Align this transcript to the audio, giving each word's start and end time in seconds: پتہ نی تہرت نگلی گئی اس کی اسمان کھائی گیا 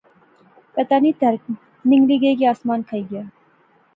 پتہ 0.75 0.97
نی 1.03 1.11
تہرت 1.19 1.43
نگلی 1.89 2.17
گئی 2.21 2.33
اس 2.33 2.39
کی 2.39 2.45
اسمان 2.51 2.79
کھائی 2.87 3.03
گیا 3.11 3.23